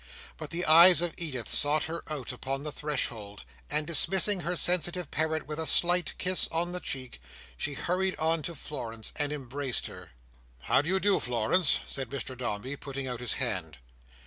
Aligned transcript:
But 0.35 0.49
the 0.49 0.65
eyes 0.65 1.03
of 1.03 1.13
Edith 1.15 1.47
sought 1.47 1.83
her 1.83 2.01
out, 2.11 2.31
upon 2.31 2.63
the 2.63 2.71
threshold; 2.71 3.43
and 3.69 3.85
dismissing 3.85 4.39
her 4.39 4.55
sensitive 4.55 5.11
parent 5.11 5.45
with 5.45 5.59
a 5.59 5.67
slight 5.67 6.15
kiss 6.17 6.47
on 6.47 6.71
the 6.71 6.79
cheek, 6.79 7.21
she 7.55 7.75
hurried 7.75 8.15
on 8.17 8.41
to 8.41 8.55
Florence 8.55 9.11
and 9.17 9.31
embraced 9.31 9.85
her. 9.85 10.09
"How 10.61 10.81
do 10.81 10.89
you 10.89 10.99
do, 10.99 11.19
Florence?" 11.19 11.81
said 11.85 12.09
Mr 12.09 12.35
Dombey, 12.35 12.75
putting 12.77 13.05
out 13.07 13.19
his 13.19 13.33
hand. 13.33 13.77